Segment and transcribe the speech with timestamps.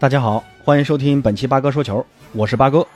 [0.00, 2.02] 大家好，欢迎收听本期八哥说球，
[2.32, 2.86] 我是八哥。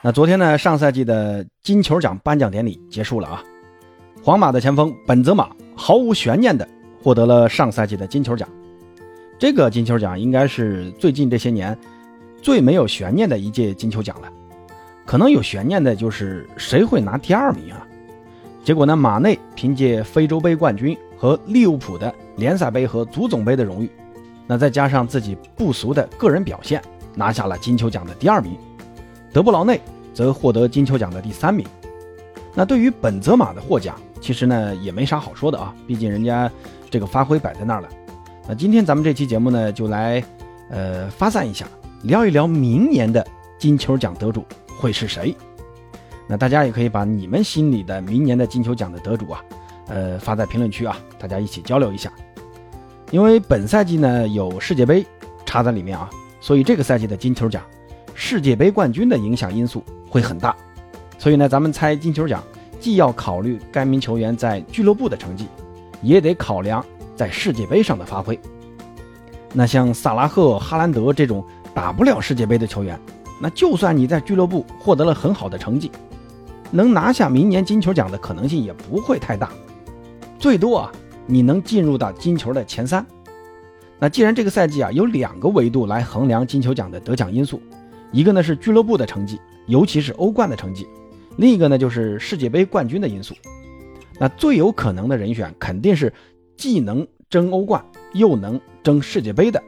[0.00, 3.44] 那昨天呢，上赛季的金球奖颁奖典礼结束了啊，
[4.24, 6.66] 皇马的前锋本泽马毫无悬念的
[7.02, 8.48] 获得了上赛季的金球奖。
[9.38, 11.78] 这个金球奖应该是最近这些年
[12.40, 14.32] 最没有悬念的一届金球奖了，
[15.04, 17.86] 可能有悬念的就是谁会拿第二名啊？
[18.64, 23.90] 结果呢，马内凭借非洲杯冠军和利物浦的联赛杯和足总杯的荣誉。
[24.52, 26.82] 那再加上自己不俗的个人表现，
[27.14, 28.54] 拿下了金球奖的第二名。
[29.32, 29.80] 德布劳内
[30.12, 31.66] 则获得金球奖的第三名。
[32.54, 36.50] 那对于本泽马的获奖，其实呢也没啥好说的啊，毕竟人家
[36.90, 37.88] 这个发挥摆在那儿了。
[38.46, 40.22] 那今天咱们这期节目呢，就来
[40.68, 41.64] 呃发散一下，
[42.02, 43.26] 聊一聊明年的
[43.58, 44.44] 金球奖得主
[44.78, 45.34] 会是谁。
[46.28, 49.42] 那大家也可以把你们心里的明年的金球奖的得主啊，
[49.88, 52.12] 呃发在评论区啊，大家一起交流一下。
[53.12, 55.04] 因为本赛季呢有世界杯
[55.44, 56.08] 插在里面啊，
[56.40, 57.62] 所以这个赛季的金球奖，
[58.14, 60.56] 世界杯冠军的影响因素会很大。
[61.18, 62.42] 所以呢，咱们猜金球奖，
[62.80, 65.46] 既要考虑该名球员在俱乐部的成绩，
[66.00, 66.82] 也得考量
[67.14, 68.40] 在世界杯上的发挥。
[69.52, 72.98] 那像萨拉赫、哈兰德这种打不了世界杯的球员，
[73.38, 75.92] 那就算你在俱乐部获得了很好的成绩，
[76.70, 79.50] 能拿下明年金球奖的可能性也不会太大，
[80.38, 80.92] 最多啊。
[81.26, 83.04] 你能进入到金球的前三，
[83.98, 87.60] 那既然这个赛季啊有两个维度来衡量金球奖的得奖因素，
[88.10, 90.86] 一个呢是俱乐部的成绩，尤其是欧冠的成绩，
[91.36, 93.34] 另一个呢就是世界杯冠军的因素。
[94.18, 96.12] 那最有可能的人选肯定是
[96.56, 99.62] 既能争欧冠又能争世界杯的，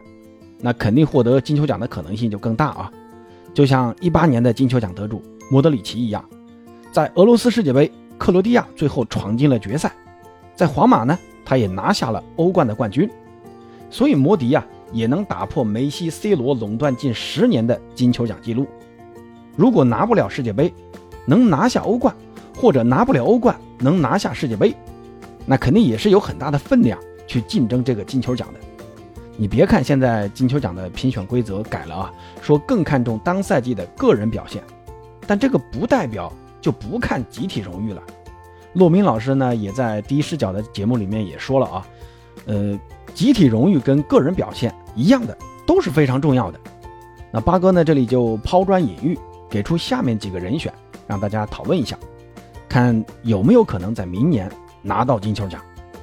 [0.61, 2.93] 那肯定获得金球奖的可能性就更大啊。
[3.55, 6.25] 就像一八年的金球奖得主莫德里奇一样，
[6.91, 9.93] 在俄罗斯世界杯，克罗地亚最后闯进了决赛，
[10.57, 11.17] 在皇马呢。
[11.45, 13.09] 他也拿下了欧冠的冠军，
[13.91, 18.67] 所以摩迪呀也能打破梅西、C 罗垄断近十年的金球奖记录。
[19.57, 20.73] 如果拿不了世界杯，
[21.27, 22.15] 能拿下欧冠，
[22.57, 24.75] 或者拿不了欧冠能拿下世界杯，
[25.47, 28.61] 那肯定也是有很大的分量去竞争这个金球奖的。
[29.37, 34.63] 你别看现在金球奖的评选规则改了啊，说更看重当赛季的个人表现，
[35.27, 38.03] 但这个不代表就不看集体荣誉了。
[38.75, 41.87] 骆明老师呢，也在第一视角的节目里面也说了啊，
[42.47, 42.79] 呃，
[43.15, 46.59] 集体荣誉跟个人表现一样的，都是非常重要的。
[47.31, 49.19] 那八哥呢，这里就抛砖引玉，
[49.49, 50.73] 给出下面几个人选，
[51.07, 51.97] 让大家讨论一下，
[52.69, 54.51] 看有没有可能在明年
[54.83, 55.61] 拿到金球奖。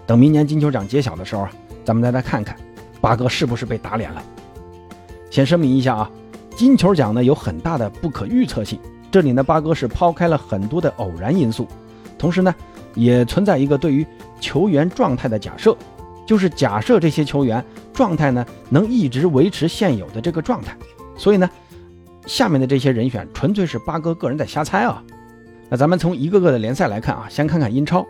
[0.07, 1.51] 等明年金球奖揭晓的时候啊，
[1.83, 2.55] 咱们再来看看
[3.01, 4.23] 八哥是不是被打脸了。
[5.29, 6.11] 先声明一下啊，
[6.55, 8.79] 金球奖呢有很大的不可预测性，
[9.11, 11.67] 这里呢八哥是抛开了很多的偶然因素。
[12.21, 12.53] 同时呢，
[12.93, 14.05] 也存在一个对于
[14.39, 15.75] 球员状态的假设，
[16.23, 20.77] 就是假设这些球员状态呢能一直维持现有的这个状态。
[21.17, 21.49] 所以呢，
[22.27, 25.03] 下面的这些人选纯粹是八哥个人在瞎猜啊。
[25.67, 28.05] 那咱们从一个个的联赛来看啊，先看看英超。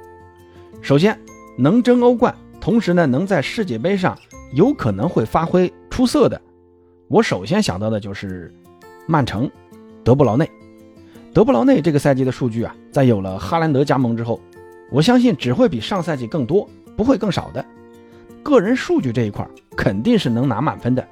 [0.81, 1.17] 首先，
[1.57, 4.17] 能争欧冠，同时呢能在世界杯上
[4.51, 6.41] 有可能会发挥出色的，
[7.07, 8.53] 我首先想到的就是
[9.07, 9.49] 曼城，
[10.03, 10.51] 德布劳内。
[11.33, 14.41] 德布劳内这个赛季的数据啊，在有了哈兰德加盟之后，
[14.91, 17.65] 我相信只会比上赛季更多，不会更少的。
[18.43, 19.47] 个人数据这一块
[19.77, 21.07] 肯定是能拿满分的，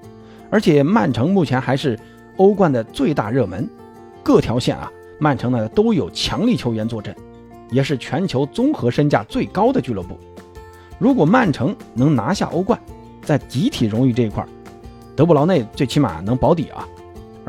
[0.50, 1.98] 而且曼城目前还是
[2.36, 3.70] 欧冠的最大热门，
[4.22, 7.16] 各条线啊，曼城呢都有强力球员坐镇，
[7.72, 10.20] 也是全球综合身价最高的俱乐部。
[10.98, 12.78] 如果曼城能拿下欧冠，
[13.22, 14.46] 在集体荣誉这一块，
[15.16, 16.86] 德布劳内最起码能保底啊。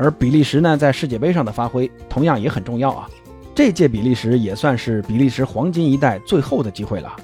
[0.01, 3.07] 而比利时呢，在世界杯上的发挥同样也很重要啊。
[3.53, 7.15] 这届比利时也算是比利时黄金一代最后的机会了。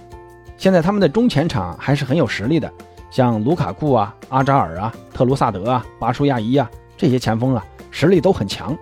[0.57, 2.71] 现在他们的中前场还是很有实力的，
[3.09, 8.77] 像卢卡库啊、阿扎尔啊、特鲁萨德啊、巴舒亚伊啊这些前锋啊，实力都很强。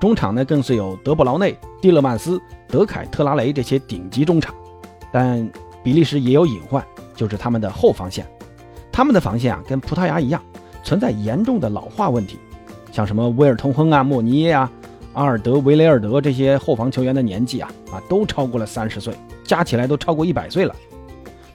[0.00, 4.52] 中场呢，更是有德布劳内、蒂勒曼斯、德凯特拉雷这些顶级中场。
[5.12, 5.48] 但
[5.84, 6.84] 比利时也有隐患，
[7.14, 8.26] 就是他们的后防线。
[8.90, 10.42] 他们的防线啊，跟葡萄牙一样，
[10.82, 12.36] 存在严重的老化问题。
[12.90, 14.70] 像什么威尔通亨啊、莫尼耶啊、
[15.12, 19.14] 阿尔德维雷尔德这些后防球员的年纪啊啊都超过了三十岁，
[19.44, 20.74] 加起来都超过一百岁了。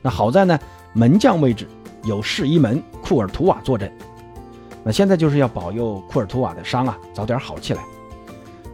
[0.01, 0.59] 那好在呢，
[0.93, 1.67] 门将位置
[2.03, 3.91] 有世一门库尔图瓦坐镇。
[4.83, 7.81] 那现在就是要保佑库尔图瓦的伤啊早点好起来。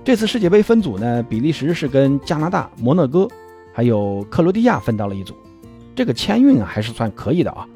[0.03, 3.27] 这次世界杯分组呢，比利时是跟加拿大、摩纳哥
[3.71, 5.35] 还有克罗地亚分到了一组，
[5.95, 7.67] 这个签运啊还是算可以的啊，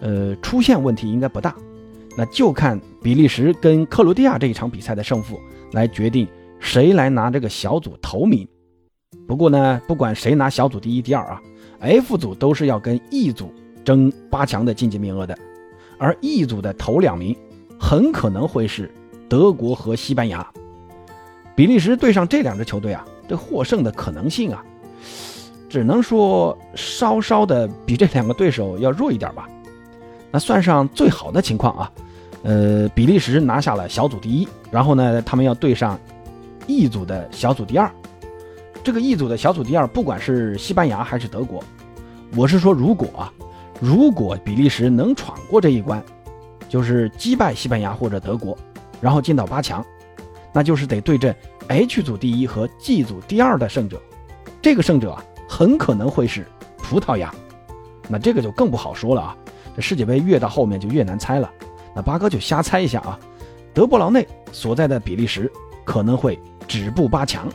[0.00, 1.54] 呃，出现问题应该不大。
[2.16, 5.38] 那就看比利时跟克罗地亚这一场比赛的胜负
[5.72, 6.26] 来决定
[6.58, 8.48] 谁来拿这个小组头名。
[9.26, 11.42] 不过呢，不管谁拿小组第一、第二啊
[11.80, 13.52] ，F 组都是要跟 E 组
[13.84, 15.36] 争八强的晋级名额的。
[15.98, 17.36] 而 E 组的头两名
[17.78, 18.90] 很可能会是
[19.28, 20.46] 德国和西班牙。
[21.54, 24.64] 比利时对上这两支球队啊，这获胜的可能性啊，
[25.68, 29.48] 只能说稍稍的比这两个对手要弱一点吧。
[30.30, 31.90] 那算上最好的情况啊，
[32.46, 35.98] 呃，比利时拿下了小组第一，然后呢，他们要对上
[36.68, 37.90] E 组的小组第二。
[38.84, 41.60] 这个 E 组的小组第二，不管是西班牙还是德国，
[42.36, 43.32] 我是说，如果啊，
[43.80, 46.00] 如果比利时能闯过这一关，
[46.68, 48.56] 就是击败西班牙或者德国，
[49.00, 49.84] 然后进到八强，
[50.52, 51.34] 那就是得对阵
[51.66, 54.00] H 组第一和 G 组第二的胜者。
[54.62, 56.46] 这个胜者啊，很可能会是
[56.78, 57.34] 葡萄牙。
[58.08, 59.36] 那这个就更不好说了啊。
[59.74, 61.50] 这世界杯越到后面就越难猜了，
[61.96, 63.18] 那八哥就瞎猜一下啊，
[63.72, 65.50] 德布劳内所在的比利时
[65.82, 66.38] 可能会
[66.68, 67.48] 止步八强。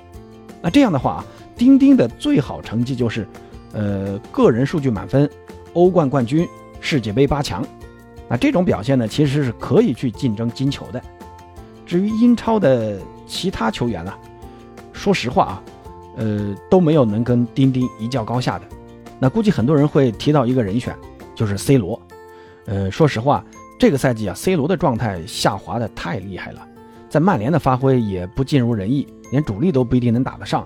[0.63, 3.27] 那这样的话啊，丁丁的最好成绩就是，
[3.71, 5.29] 呃，个人数据满分，
[5.73, 6.47] 欧冠冠军，
[6.79, 7.63] 世界杯八强。
[8.27, 10.99] 那这种表现呢，其实是可以去竞争金球的。
[11.85, 12.97] 至于英超的
[13.27, 14.11] 其他球员呢，
[14.91, 15.63] 说实话啊，
[16.17, 18.65] 呃，都没有能跟丁丁一较高下的。
[19.19, 20.95] 那估计很多人会提到一个人选，
[21.35, 22.01] 就是 C 罗。
[22.65, 23.43] 呃，说实话，
[23.81, 26.67] 这个赛季啊，C 罗的状态下滑的太厉害了，
[27.09, 30.63] 在曼联的发挥也不尽如人意，连主力都不一定能打得上。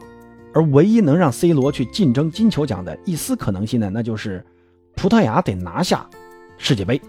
[0.53, 4.44] 而唯一能让 C 罗去竞争金球奖的一丝可能性呢，那就是
[4.97, 6.06] 葡萄牙得拿下
[6.57, 7.01] 世界杯，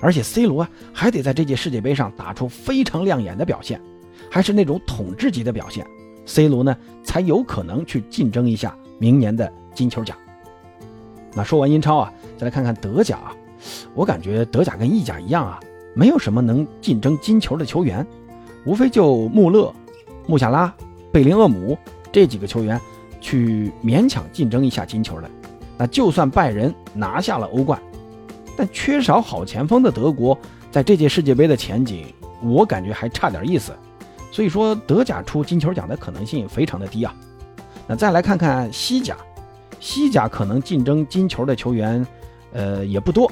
[0.00, 3.80] 而且 C 罗还得在这届世界杯上打出非常亮眼的表现，
[4.30, 5.84] 还是那种统治级的表现
[6.26, 10.16] ，C 罗呢才有可能去竞争一下明年的金球奖。
[11.34, 13.34] 那说完英超啊，再来看看德甲啊。
[13.94, 15.60] 我感觉德甲跟意甲一样啊，
[15.94, 18.06] 没有什么能竞争金球的球员，
[18.64, 19.72] 无非就穆勒、
[20.26, 20.72] 穆夏拉、
[21.12, 21.76] 贝林厄姆
[22.12, 22.80] 这几个球员
[23.20, 25.30] 去勉强竞争一下金球的。
[25.76, 27.80] 那就算拜仁拿下了欧冠，
[28.56, 30.38] 但缺少好前锋的德国
[30.70, 32.06] 在这届世界杯的前景，
[32.42, 33.72] 我感觉还差点意思。
[34.30, 37.14] 所以说德甲出金球奖的可能性非常的低啊。
[37.86, 39.16] 那再来看看西甲，
[39.80, 42.06] 西甲可能竞争金球的球员，
[42.52, 43.30] 呃也不多。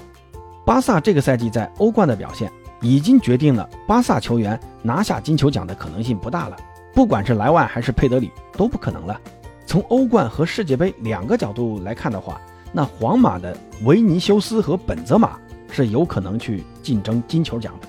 [0.68, 6.56] 巴萨这个赛季在欧冠的表现，已经决定了巴萨球员拿下金球奖的可能性不大了。
[6.92, 9.18] 不管是莱万还是佩德里，都不可能了。
[9.64, 12.38] 从欧冠和世界杯两个角度来看的话，
[12.70, 15.38] 那皇马的维尼修斯和本泽马
[15.72, 17.88] 是有可能去竞争金球奖的。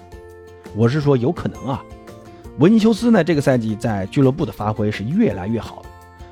[0.74, 1.84] 我是说有可能啊。
[2.60, 5.82] 维尼修斯呢，这个赛季在俱乐部的发挥是越来越好，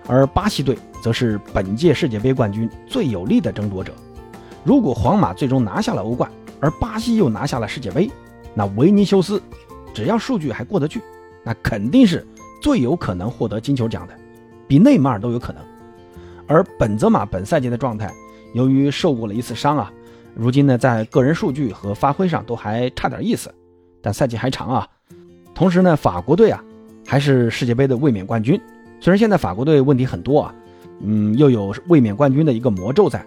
[0.08, 3.92] 而巴西队则是本届世界杯冠军最有力的争夺者。
[4.64, 6.30] 如果皇马最终拿下了欧冠，
[6.60, 8.10] 而巴西又拿下了世界杯，
[8.54, 9.42] 那维尼修斯
[9.94, 11.02] 只要数据还过得去，
[11.44, 12.26] 那肯定是
[12.62, 14.14] 最有可能获得金球奖的，
[14.68, 15.62] 比内马尔都有可能。
[16.48, 18.12] 而本泽马本赛季的状态，
[18.54, 19.92] 由于受过了一次伤啊，
[20.34, 23.54] 如今呢在个人数据和发挥上都还差点意思，
[24.02, 24.88] 但赛季还长啊。
[25.54, 26.64] 同时呢，法国队啊
[27.06, 28.60] 还是世界杯的卫冕冠军，
[29.00, 30.56] 虽然现在法国队问题很多啊，
[31.02, 33.26] 嗯，又有卫冕冠军的一个魔咒在。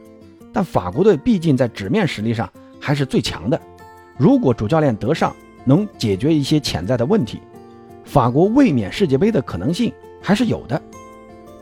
[0.52, 2.50] 但法国队毕竟在纸面实力上
[2.80, 3.60] 还是最强的。
[4.16, 5.34] 如果主教练德尚
[5.64, 7.40] 能解决一些潜在的问题，
[8.04, 10.80] 法国卫冕世界杯的可能性还是有的。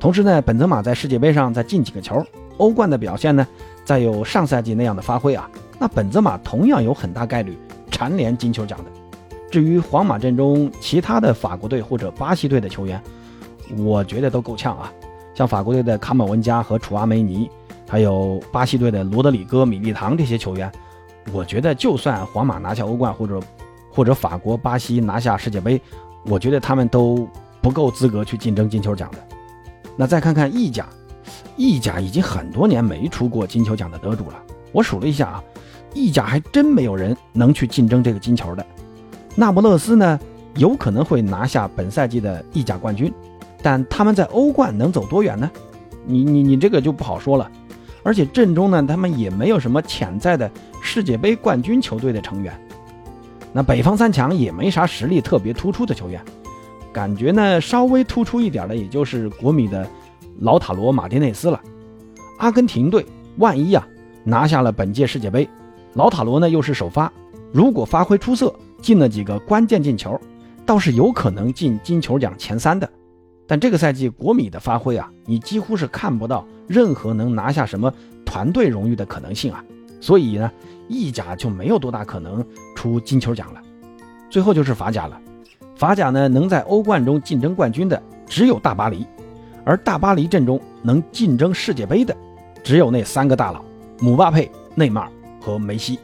[0.00, 2.24] 同时呢，本泽马在世界杯上再进几个球，
[2.56, 3.46] 欧冠的表现呢，
[3.84, 7.58] 再有上赛季那样的发挥啊，那本泽马同样有很大概率
[7.90, 8.84] 蝉联金球奖的。
[9.50, 13.02] 至于皇马阵中其他的法国队或者巴西队的球员，
[13.78, 14.92] 我觉得都够呛啊，
[15.34, 17.50] 像法国队的卡马文加和楚阿梅尼。
[17.90, 20.70] 还有巴西队的罗德里戈、米利唐这些球员，
[21.32, 23.40] 我觉得就算皇马拿下欧冠，或者
[23.90, 25.80] 或者法国、巴西拿下世界杯，
[26.24, 27.28] 我觉得他们都
[27.60, 29.18] 不够资格去竞争金球奖的。
[29.96, 30.88] 那再看看意甲，
[31.56, 34.42] 意甲已经很多年没出过金球奖的得主了。
[34.72, 35.44] 我数了一下啊，
[35.94, 38.64] 意甲还真没有人能去竞争这个金球的。
[39.34, 40.18] 那不勒斯呢，
[40.56, 43.12] 有可能会拿下本赛季的意甲冠军，
[43.62, 45.50] 但他们在欧冠能走多远呢？
[46.04, 47.50] 你你你这个就不好说了。
[48.02, 50.50] 而且阵中呢，他们也没有什么潜在的
[50.82, 52.52] 世界杯冠军球队的成员。
[53.52, 56.22] 那北方三强也没啥实力特别突出的球员，
[56.92, 59.88] 感觉呢稍微突出一点的，也就是国米的
[60.40, 61.60] 老塔罗马丁内斯了。
[62.38, 63.04] 阿根廷队
[63.38, 63.86] 万一啊
[64.22, 65.48] 拿下了本届世界杯，
[65.94, 67.10] 老塔罗呢又是首发，
[67.52, 70.20] 如果发挥出色，进了几个关键进球，
[70.64, 72.88] 倒是有可能进金球奖前三的。
[73.48, 77.92] 但这个赛季国米的发挥啊，你几乎是看不到任何能拿下什么
[78.24, 79.64] 团队荣誉的可能性啊，
[80.00, 80.52] 所以呢，
[80.86, 82.44] 意甲就没有多大可能
[82.76, 83.62] 出金球奖了。
[84.28, 85.18] 最后就是法甲了，
[85.74, 89.06] 法甲呢能在欧冠中竞争冠军的只有大巴黎，
[89.64, 92.14] 而大巴黎阵中能竞争世界杯的
[92.62, 93.64] 只有那三个大佬：
[93.98, 95.98] 姆巴佩、内马尔和梅西。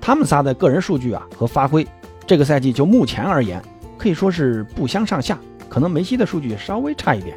[0.00, 1.84] 他们仨的个人数据啊和发挥，
[2.24, 3.60] 这个赛季就目前而言，
[3.98, 5.36] 可以说是不相上下，
[5.70, 7.34] 可能梅西的数据稍微差一点。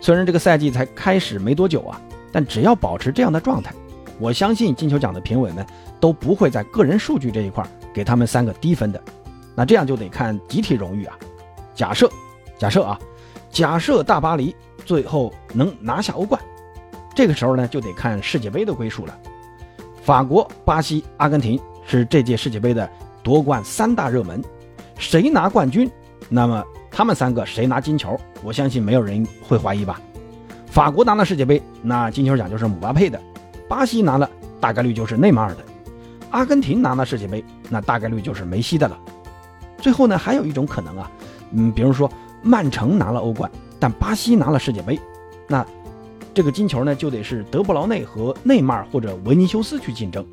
[0.00, 2.00] 虽然这个赛季才开始没多久啊，
[2.30, 3.74] 但只要保持这样的状态，
[4.18, 5.66] 我相信金球奖的评委们
[5.98, 9.02] 都不会在个人数据这一块给他们三个低分的。
[9.56, 11.18] 那这样就得看集体荣誉啊。
[11.74, 12.08] 假设，
[12.56, 12.98] 假设啊，
[13.50, 14.54] 假设大巴黎
[14.84, 16.40] 最后能拿下欧冠，
[17.14, 19.18] 这个时候呢就得看世界杯的归属了。
[20.02, 22.88] 法国、巴西、阿根廷是这届世界杯的
[23.22, 24.40] 夺冠三大热门，
[24.98, 25.90] 谁拿冠军，
[26.28, 26.62] 那么。
[26.96, 28.16] 他们三个谁拿金球？
[28.40, 30.00] 我相信没有人会怀疑吧。
[30.66, 33.18] 法国拿了世界杯，那金球奖就是姆巴佩的；
[33.68, 35.60] 巴西拿了，大概率就是内马尔的；
[36.30, 38.96] 阿根廷拿了世界杯，那大概率就是梅西的了。
[39.78, 41.10] 最后呢，还有一种可能啊，
[41.50, 42.08] 嗯，比如说
[42.42, 44.96] 曼城拿了欧冠，但巴西拿了世界杯，
[45.48, 45.66] 那
[46.32, 50.24] 这个金球呢就得是德布劳内和内马尔或者维尼修斯去竞争，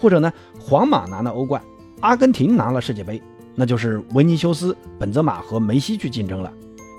[0.00, 1.60] 或者呢皇马拿了欧冠，
[1.98, 3.20] 阿根廷拿了世界杯。
[3.54, 6.52] 那就是维尼修斯、本泽马和梅西去竞争了，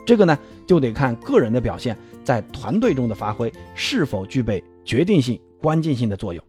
[0.05, 6.43] 这个呢就得看个人的表现在团队中的发挥是否具备决定性、关键性的作用。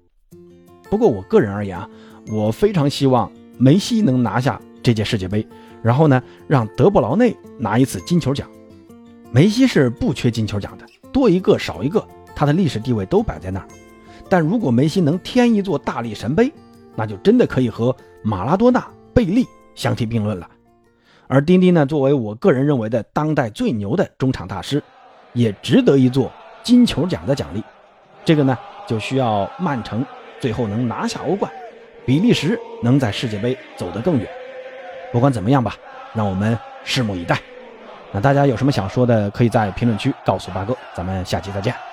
[0.90, 1.88] 不过我个人而言啊，
[2.28, 5.46] 我非常希望梅西能拿下这届世界杯，
[5.82, 8.48] 然后呢让德布劳内拿一次金球奖。
[9.30, 13.68] 梅西是不缺金球奖的，多一个少一个，他的历史地位都摆在那儿。
[14.28, 16.52] 但如果梅西能添一座大力神杯，
[16.94, 19.46] 那就真的可以和马拉多纳、贝利。
[19.74, 20.48] 相提并论了，
[21.26, 24.82] 而丁丁呢，作为我个人认为的当代最牛的中场大师，
[25.32, 26.30] 也值得一座
[26.62, 27.62] 金球奖的奖励。
[28.24, 30.04] 这个呢，就需要曼城
[30.40, 31.50] 最后能拿下欧冠，
[32.04, 34.28] 比利时能在世界杯走得更远。
[35.12, 35.74] 不管怎么样吧，
[36.14, 37.38] 让我们拭目以待。
[38.12, 40.76] 那大家有什么想说的，可以在评论区告诉八哥。
[40.94, 41.91] 咱们下期再见。